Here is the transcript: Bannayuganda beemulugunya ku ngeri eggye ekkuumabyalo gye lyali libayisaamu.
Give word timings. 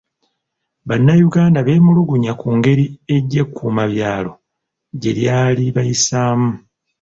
Bannayuganda 0.87 1.59
beemulugunya 1.67 2.31
ku 2.41 2.47
ngeri 2.57 2.85
eggye 3.15 3.41
ekkuumabyalo 3.45 4.31
gye 5.01 5.11
lyali 5.17 5.55
libayisaamu. 5.67 6.51